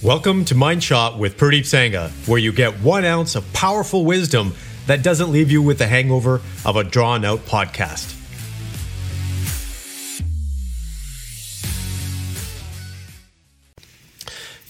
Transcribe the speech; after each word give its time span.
Welcome 0.00 0.44
to 0.44 0.54
Mind 0.54 0.84
Shot 0.84 1.18
with 1.18 1.36
Pradeep 1.36 1.62
Sangha, 1.62 2.10
where 2.28 2.38
you 2.38 2.52
get 2.52 2.78
one 2.78 3.04
ounce 3.04 3.34
of 3.34 3.52
powerful 3.52 4.04
wisdom 4.04 4.54
that 4.86 5.02
doesn't 5.02 5.32
leave 5.32 5.50
you 5.50 5.60
with 5.60 5.78
the 5.78 5.88
hangover 5.88 6.40
of 6.64 6.76
a 6.76 6.84
drawn 6.84 7.24
out 7.24 7.40
podcast. 7.40 8.14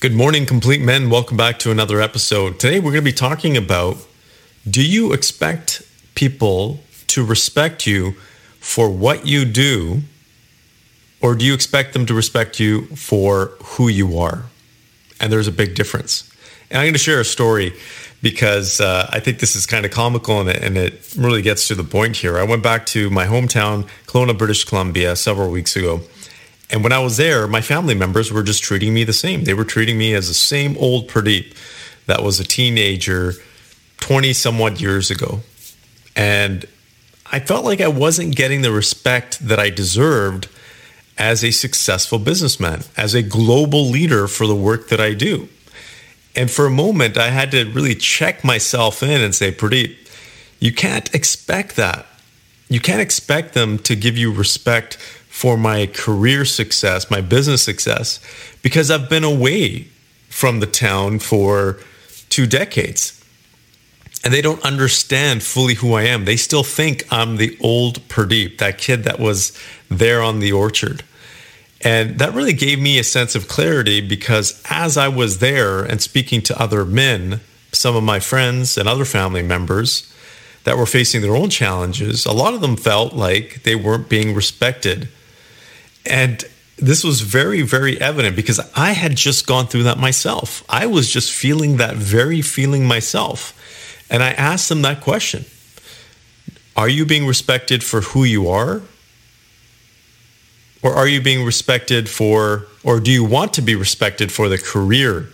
Good 0.00 0.14
morning, 0.14 0.46
complete 0.46 0.80
men. 0.80 1.10
Welcome 1.10 1.36
back 1.36 1.58
to 1.58 1.70
another 1.70 2.00
episode. 2.00 2.58
Today, 2.58 2.78
we're 2.78 2.92
going 2.92 3.04
to 3.04 3.10
be 3.10 3.12
talking 3.12 3.54
about 3.54 3.98
do 4.66 4.82
you 4.82 5.12
expect 5.12 5.82
people 6.14 6.80
to 7.08 7.22
respect 7.22 7.86
you 7.86 8.12
for 8.60 8.88
what 8.88 9.26
you 9.26 9.44
do, 9.44 10.04
or 11.20 11.34
do 11.34 11.44
you 11.44 11.52
expect 11.52 11.92
them 11.92 12.06
to 12.06 12.14
respect 12.14 12.58
you 12.58 12.86
for 12.96 13.52
who 13.62 13.88
you 13.88 14.18
are? 14.18 14.44
And 15.20 15.32
there's 15.32 15.48
a 15.48 15.52
big 15.52 15.74
difference. 15.74 16.30
And 16.70 16.78
I'm 16.78 16.84
going 16.84 16.94
to 16.94 16.98
share 16.98 17.20
a 17.20 17.24
story 17.24 17.72
because 18.20 18.80
uh, 18.80 19.08
I 19.10 19.20
think 19.20 19.38
this 19.38 19.56
is 19.56 19.64
kind 19.66 19.84
of 19.84 19.92
comical 19.92 20.40
and 20.40 20.48
it, 20.48 20.62
and 20.62 20.76
it 20.76 21.14
really 21.16 21.40
gets 21.42 21.68
to 21.68 21.74
the 21.74 21.84
point 21.84 22.16
here. 22.16 22.38
I 22.38 22.42
went 22.42 22.62
back 22.62 22.84
to 22.86 23.10
my 23.10 23.26
hometown, 23.26 23.88
Kelowna, 24.06 24.36
British 24.36 24.64
Columbia, 24.64 25.16
several 25.16 25.50
weeks 25.50 25.76
ago. 25.76 26.00
And 26.70 26.82
when 26.82 26.92
I 26.92 26.98
was 26.98 27.16
there, 27.16 27.46
my 27.46 27.62
family 27.62 27.94
members 27.94 28.30
were 28.30 28.42
just 28.42 28.62
treating 28.62 28.92
me 28.92 29.04
the 29.04 29.12
same. 29.12 29.44
They 29.44 29.54
were 29.54 29.64
treating 29.64 29.96
me 29.96 30.14
as 30.14 30.28
the 30.28 30.34
same 30.34 30.76
old 30.76 31.08
Pradeep 31.08 31.54
that 32.06 32.22
was 32.22 32.40
a 32.40 32.44
teenager 32.44 33.34
20 34.00 34.32
somewhat 34.32 34.80
years 34.80 35.10
ago. 35.10 35.40
And 36.14 36.66
I 37.30 37.40
felt 37.40 37.64
like 37.64 37.80
I 37.80 37.88
wasn't 37.88 38.34
getting 38.34 38.62
the 38.62 38.72
respect 38.72 39.38
that 39.40 39.58
I 39.58 39.70
deserved 39.70 40.48
as 41.18 41.42
a 41.42 41.50
successful 41.50 42.18
businessman, 42.18 42.84
as 42.96 43.14
a 43.14 43.22
global 43.22 43.84
leader 43.86 44.28
for 44.28 44.46
the 44.46 44.54
work 44.54 44.88
that 44.88 45.00
I 45.00 45.14
do. 45.14 45.48
And 46.36 46.50
for 46.50 46.66
a 46.66 46.70
moment, 46.70 47.18
I 47.18 47.30
had 47.30 47.50
to 47.50 47.64
really 47.64 47.96
check 47.96 48.44
myself 48.44 49.02
in 49.02 49.20
and 49.20 49.34
say, 49.34 49.50
Pradeep, 49.50 49.96
you 50.60 50.72
can't 50.72 51.12
expect 51.14 51.76
that. 51.76 52.06
You 52.68 52.80
can't 52.80 53.00
expect 53.00 53.54
them 53.54 53.78
to 53.80 53.96
give 53.96 54.16
you 54.16 54.32
respect 54.32 54.96
for 54.96 55.56
my 55.56 55.86
career 55.86 56.44
success, 56.44 57.10
my 57.10 57.20
business 57.20 57.62
success, 57.62 58.20
because 58.62 58.90
I've 58.90 59.08
been 59.08 59.24
away 59.24 59.88
from 60.28 60.60
the 60.60 60.66
town 60.66 61.18
for 61.18 61.78
two 62.28 62.46
decades. 62.46 63.14
And 64.24 64.34
they 64.34 64.42
don't 64.42 64.62
understand 64.64 65.42
fully 65.42 65.74
who 65.74 65.94
I 65.94 66.02
am. 66.02 66.24
They 66.24 66.36
still 66.36 66.64
think 66.64 67.06
I'm 67.10 67.36
the 67.36 67.56
old 67.60 68.00
Pradeep, 68.08 68.58
that 68.58 68.78
kid 68.78 69.04
that 69.04 69.18
was 69.18 69.56
there 69.88 70.20
on 70.20 70.40
the 70.40 70.52
orchard. 70.52 71.04
And 71.82 72.18
that 72.18 72.34
really 72.34 72.52
gave 72.52 72.80
me 72.80 72.98
a 72.98 73.04
sense 73.04 73.34
of 73.34 73.48
clarity 73.48 74.00
because 74.00 74.60
as 74.68 74.96
I 74.96 75.08
was 75.08 75.38
there 75.38 75.84
and 75.84 76.02
speaking 76.02 76.42
to 76.42 76.60
other 76.60 76.84
men, 76.84 77.40
some 77.72 77.94
of 77.94 78.02
my 78.02 78.18
friends 78.18 78.76
and 78.76 78.88
other 78.88 79.04
family 79.04 79.42
members 79.42 80.12
that 80.64 80.76
were 80.76 80.86
facing 80.86 81.22
their 81.22 81.36
own 81.36 81.50
challenges, 81.50 82.26
a 82.26 82.32
lot 82.32 82.54
of 82.54 82.60
them 82.60 82.76
felt 82.76 83.12
like 83.12 83.62
they 83.62 83.76
weren't 83.76 84.08
being 84.08 84.34
respected. 84.34 85.08
And 86.04 86.44
this 86.76 87.04
was 87.04 87.20
very, 87.20 87.62
very 87.62 88.00
evident 88.00 88.34
because 88.34 88.60
I 88.74 88.92
had 88.92 89.16
just 89.16 89.46
gone 89.46 89.66
through 89.66 89.84
that 89.84 89.98
myself. 89.98 90.64
I 90.68 90.86
was 90.86 91.10
just 91.10 91.32
feeling 91.32 91.76
that 91.76 91.96
very 91.96 92.42
feeling 92.42 92.86
myself. 92.86 93.54
And 94.10 94.22
I 94.22 94.30
asked 94.32 94.68
them 94.68 94.82
that 94.82 95.00
question 95.00 95.44
Are 96.76 96.88
you 96.88 97.04
being 97.04 97.26
respected 97.26 97.84
for 97.84 98.00
who 98.00 98.24
you 98.24 98.48
are 98.48 98.82
or 100.82 100.94
are 100.94 101.08
you 101.08 101.20
being 101.20 101.44
respected 101.44 102.08
for, 102.08 102.66
or 102.84 103.00
do 103.00 103.10
you 103.10 103.24
want 103.24 103.52
to 103.54 103.62
be 103.62 103.74
respected 103.74 104.30
for 104.30 104.48
the 104.48 104.58
career 104.58 105.28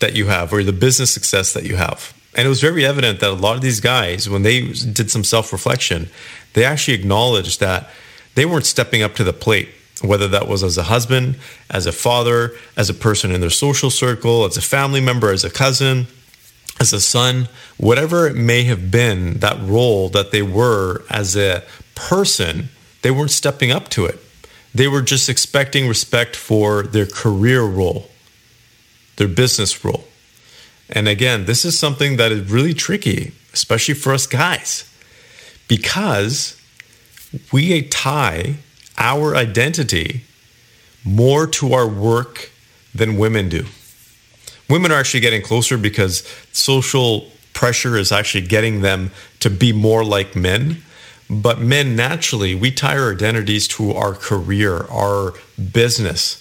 that 0.00 0.14
you 0.14 0.26
have 0.26 0.52
or 0.52 0.62
the 0.62 0.72
business 0.72 1.10
success 1.10 1.52
that 1.52 1.64
you 1.64 1.76
have? 1.76 2.14
And 2.34 2.46
it 2.46 2.48
was 2.48 2.60
very 2.60 2.84
evident 2.84 3.20
that 3.20 3.30
a 3.30 3.34
lot 3.34 3.56
of 3.56 3.62
these 3.62 3.80
guys, 3.80 4.28
when 4.28 4.42
they 4.42 4.72
did 4.72 5.10
some 5.10 5.24
self 5.24 5.52
reflection, 5.52 6.08
they 6.54 6.64
actually 6.64 6.94
acknowledged 6.94 7.60
that 7.60 7.90
they 8.34 8.44
weren't 8.44 8.66
stepping 8.66 9.02
up 9.02 9.14
to 9.16 9.24
the 9.24 9.32
plate, 9.32 9.68
whether 10.02 10.26
that 10.28 10.48
was 10.48 10.64
as 10.64 10.76
a 10.76 10.84
husband, 10.84 11.36
as 11.70 11.86
a 11.86 11.92
father, 11.92 12.52
as 12.76 12.90
a 12.90 12.94
person 12.94 13.30
in 13.30 13.40
their 13.40 13.50
social 13.50 13.90
circle, 13.90 14.44
as 14.44 14.56
a 14.56 14.62
family 14.62 15.00
member, 15.00 15.30
as 15.30 15.44
a 15.44 15.50
cousin, 15.50 16.06
as 16.80 16.92
a 16.92 17.00
son, 17.00 17.48
whatever 17.76 18.26
it 18.26 18.34
may 18.34 18.64
have 18.64 18.90
been, 18.90 19.34
that 19.34 19.56
role 19.62 20.08
that 20.08 20.32
they 20.32 20.42
were 20.42 21.04
as 21.08 21.36
a 21.36 21.62
person 21.94 22.68
they 23.04 23.10
weren't 23.10 23.30
stepping 23.30 23.70
up 23.70 23.90
to 23.90 24.06
it. 24.06 24.18
They 24.74 24.88
were 24.88 25.02
just 25.02 25.28
expecting 25.28 25.86
respect 25.86 26.34
for 26.34 26.84
their 26.84 27.04
career 27.04 27.62
role, 27.62 28.08
their 29.16 29.28
business 29.28 29.84
role. 29.84 30.04
And 30.88 31.06
again, 31.06 31.44
this 31.44 31.66
is 31.66 31.78
something 31.78 32.16
that 32.16 32.32
is 32.32 32.50
really 32.50 32.72
tricky, 32.72 33.32
especially 33.52 33.92
for 33.92 34.14
us 34.14 34.26
guys, 34.26 34.90
because 35.68 36.58
we 37.52 37.82
tie 37.82 38.54
our 38.96 39.36
identity 39.36 40.24
more 41.04 41.46
to 41.46 41.74
our 41.74 41.86
work 41.86 42.50
than 42.94 43.18
women 43.18 43.50
do. 43.50 43.66
Women 44.70 44.90
are 44.92 44.98
actually 44.98 45.20
getting 45.20 45.42
closer 45.42 45.76
because 45.76 46.26
social 46.52 47.30
pressure 47.52 47.98
is 47.98 48.12
actually 48.12 48.46
getting 48.46 48.80
them 48.80 49.10
to 49.40 49.50
be 49.50 49.74
more 49.74 50.02
like 50.02 50.34
men. 50.34 50.82
But 51.30 51.58
men 51.58 51.96
naturally, 51.96 52.54
we 52.54 52.70
tie 52.70 52.98
our 52.98 53.12
identities 53.12 53.66
to 53.68 53.92
our 53.92 54.14
career, 54.14 54.84
our 54.90 55.34
business. 55.72 56.40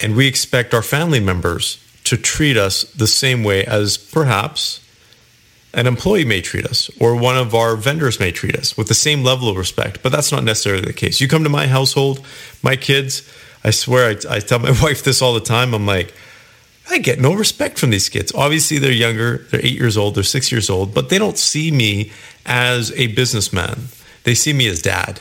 And 0.00 0.16
we 0.16 0.26
expect 0.26 0.72
our 0.72 0.82
family 0.82 1.20
members 1.20 1.84
to 2.04 2.16
treat 2.16 2.56
us 2.56 2.84
the 2.92 3.06
same 3.06 3.44
way 3.44 3.64
as 3.64 3.98
perhaps 3.98 4.80
an 5.72 5.86
employee 5.86 6.24
may 6.24 6.40
treat 6.40 6.66
us 6.66 6.90
or 6.98 7.14
one 7.14 7.36
of 7.36 7.54
our 7.54 7.76
vendors 7.76 8.18
may 8.18 8.32
treat 8.32 8.56
us 8.56 8.76
with 8.76 8.88
the 8.88 8.94
same 8.94 9.22
level 9.22 9.48
of 9.48 9.56
respect. 9.56 10.02
But 10.02 10.10
that's 10.10 10.32
not 10.32 10.42
necessarily 10.42 10.84
the 10.84 10.92
case. 10.92 11.20
You 11.20 11.28
come 11.28 11.44
to 11.44 11.50
my 11.50 11.66
household, 11.66 12.24
my 12.62 12.76
kids, 12.76 13.30
I 13.62 13.70
swear, 13.70 14.10
I, 14.10 14.36
I 14.36 14.40
tell 14.40 14.58
my 14.58 14.70
wife 14.82 15.04
this 15.04 15.22
all 15.22 15.34
the 15.34 15.40
time. 15.40 15.74
I'm 15.74 15.86
like, 15.86 16.14
I 16.90 16.98
get 16.98 17.20
no 17.20 17.32
respect 17.32 17.78
from 17.78 17.90
these 17.90 18.08
kids. 18.08 18.34
Obviously, 18.34 18.78
they're 18.78 18.90
younger, 18.90 19.46
they're 19.50 19.64
eight 19.64 19.78
years 19.78 19.96
old, 19.96 20.16
they're 20.16 20.24
six 20.24 20.50
years 20.50 20.68
old, 20.68 20.92
but 20.92 21.08
they 21.08 21.18
don't 21.18 21.38
see 21.38 21.70
me 21.70 22.10
as 22.44 22.92
a 22.92 23.08
businessman. 23.08 23.88
They 24.24 24.34
see 24.34 24.52
me 24.52 24.66
as 24.66 24.82
dad. 24.82 25.20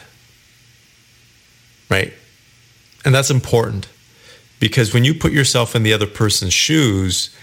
Right? 1.90 2.14
And 3.06 3.14
that's 3.14 3.30
important 3.30 3.88
because 4.60 4.94
when 4.94 5.06
you 5.06 5.14
put 5.14 5.32
yourself 5.32 5.76
in 5.76 5.84
the 5.84 5.94
other 5.94 6.08
person's 6.08 6.54
shoes 6.54 7.36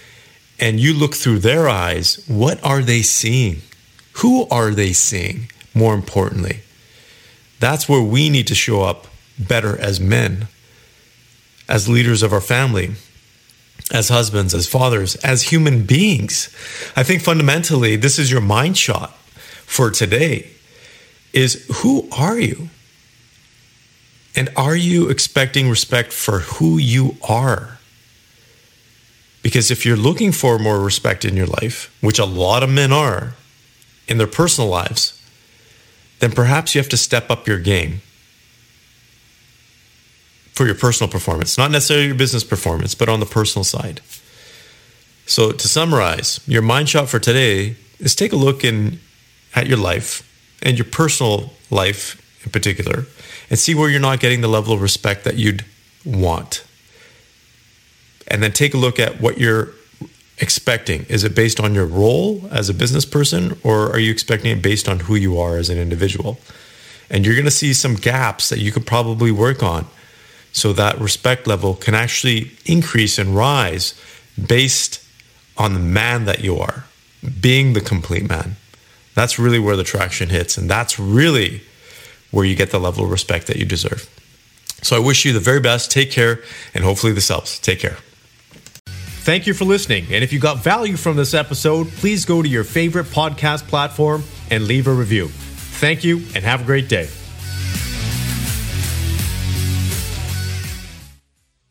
and 0.58 0.80
you 0.80 0.92
look 0.92 1.14
through 1.14 1.38
their 1.38 1.68
eyes, 1.68 2.24
what 2.26 2.62
are 2.64 2.82
they 2.82 3.02
seeing? 3.02 3.62
Who 4.14 4.48
are 4.48 4.70
they 4.72 4.92
seeing? 4.92 5.50
More 5.72 5.94
importantly, 5.94 6.60
that's 7.60 7.88
where 7.88 8.02
we 8.02 8.28
need 8.28 8.46
to 8.48 8.54
show 8.54 8.82
up 8.82 9.06
better 9.38 9.78
as 9.78 10.00
men, 10.00 10.48
as 11.68 11.88
leaders 11.88 12.22
of 12.22 12.32
our 12.32 12.40
family 12.40 12.94
as 13.92 14.08
husbands, 14.08 14.54
as 14.54 14.66
fathers, 14.66 15.16
as 15.16 15.44
human 15.44 15.84
beings. 15.84 16.48
I 16.96 17.02
think 17.02 17.22
fundamentally, 17.22 17.96
this 17.96 18.18
is 18.18 18.30
your 18.30 18.40
mind 18.40 18.76
shot 18.76 19.12
for 19.64 19.90
today 19.90 20.50
is 21.32 21.66
who 21.82 22.08
are 22.12 22.38
you? 22.38 22.70
And 24.34 24.48
are 24.56 24.76
you 24.76 25.08
expecting 25.08 25.68
respect 25.68 26.12
for 26.12 26.40
who 26.40 26.78
you 26.78 27.16
are? 27.28 27.78
Because 29.42 29.70
if 29.70 29.86
you're 29.86 29.96
looking 29.96 30.32
for 30.32 30.58
more 30.58 30.80
respect 30.80 31.24
in 31.24 31.36
your 31.36 31.46
life, 31.46 31.94
which 32.00 32.18
a 32.18 32.24
lot 32.24 32.62
of 32.62 32.70
men 32.70 32.92
are 32.92 33.34
in 34.08 34.18
their 34.18 34.26
personal 34.26 34.68
lives, 34.68 35.22
then 36.18 36.32
perhaps 36.32 36.74
you 36.74 36.80
have 36.80 36.88
to 36.88 36.96
step 36.96 37.30
up 37.30 37.46
your 37.46 37.58
game 37.58 38.00
for 40.56 40.64
your 40.64 40.74
personal 40.74 41.10
performance, 41.10 41.58
not 41.58 41.70
necessarily 41.70 42.06
your 42.06 42.14
business 42.14 42.42
performance, 42.42 42.94
but 42.94 43.10
on 43.10 43.20
the 43.20 43.26
personal 43.26 43.62
side. 43.62 44.00
So 45.26 45.52
to 45.52 45.68
summarize, 45.68 46.40
your 46.46 46.62
mind 46.62 46.88
shot 46.88 47.10
for 47.10 47.18
today 47.18 47.76
is 48.00 48.14
take 48.14 48.32
a 48.32 48.36
look 48.36 48.64
in 48.64 48.98
at 49.54 49.66
your 49.66 49.76
life 49.76 50.22
and 50.62 50.78
your 50.78 50.86
personal 50.86 51.52
life 51.70 52.22
in 52.42 52.50
particular 52.50 53.04
and 53.50 53.58
see 53.58 53.74
where 53.74 53.90
you're 53.90 54.00
not 54.00 54.18
getting 54.18 54.40
the 54.40 54.48
level 54.48 54.72
of 54.72 54.80
respect 54.80 55.24
that 55.24 55.36
you'd 55.36 55.64
want. 56.06 56.64
And 58.26 58.42
then 58.42 58.52
take 58.52 58.72
a 58.72 58.78
look 58.78 58.98
at 58.98 59.20
what 59.20 59.38
you're 59.38 59.74
expecting. 60.38 61.04
Is 61.10 61.22
it 61.22 61.34
based 61.34 61.60
on 61.60 61.74
your 61.74 61.86
role 61.86 62.48
as 62.50 62.70
a 62.70 62.74
business 62.74 63.04
person 63.04 63.58
or 63.62 63.90
are 63.90 63.98
you 63.98 64.10
expecting 64.10 64.56
it 64.56 64.62
based 64.62 64.88
on 64.88 65.00
who 65.00 65.16
you 65.16 65.38
are 65.38 65.58
as 65.58 65.68
an 65.68 65.76
individual? 65.76 66.38
And 67.10 67.26
you're 67.26 67.34
going 67.34 67.44
to 67.44 67.50
see 67.50 67.74
some 67.74 67.94
gaps 67.94 68.48
that 68.48 68.58
you 68.58 68.72
could 68.72 68.86
probably 68.86 69.30
work 69.30 69.62
on 69.62 69.86
so 70.56 70.72
that 70.72 70.98
respect 70.98 71.46
level 71.46 71.74
can 71.74 71.94
actually 71.94 72.50
increase 72.64 73.18
and 73.18 73.36
rise 73.36 73.92
based 74.42 75.06
on 75.58 75.74
the 75.74 75.78
man 75.78 76.24
that 76.24 76.40
you 76.40 76.56
are, 76.56 76.86
being 77.42 77.74
the 77.74 77.80
complete 77.82 78.26
man. 78.26 78.56
That's 79.14 79.38
really 79.38 79.58
where 79.58 79.76
the 79.76 79.84
traction 79.84 80.30
hits. 80.30 80.56
And 80.56 80.68
that's 80.68 80.98
really 80.98 81.60
where 82.30 82.46
you 82.46 82.56
get 82.56 82.70
the 82.70 82.80
level 82.80 83.04
of 83.04 83.10
respect 83.10 83.48
that 83.48 83.56
you 83.56 83.66
deserve. 83.66 84.08
So 84.80 84.96
I 84.96 84.98
wish 84.98 85.26
you 85.26 85.34
the 85.34 85.40
very 85.40 85.60
best. 85.60 85.90
Take 85.90 86.10
care. 86.10 86.40
And 86.72 86.82
hopefully 86.82 87.12
this 87.12 87.28
helps. 87.28 87.58
Take 87.58 87.80
care. 87.80 87.98
Thank 88.86 89.46
you 89.46 89.52
for 89.52 89.66
listening. 89.66 90.04
And 90.04 90.24
if 90.24 90.32
you 90.32 90.38
got 90.38 90.64
value 90.64 90.96
from 90.96 91.18
this 91.18 91.34
episode, 91.34 91.88
please 91.88 92.24
go 92.24 92.40
to 92.40 92.48
your 92.48 92.64
favorite 92.64 93.06
podcast 93.06 93.68
platform 93.68 94.24
and 94.50 94.66
leave 94.66 94.86
a 94.86 94.92
review. 94.92 95.28
Thank 95.28 96.02
you 96.02 96.18
and 96.34 96.44
have 96.44 96.62
a 96.62 96.64
great 96.64 96.88
day. 96.88 97.10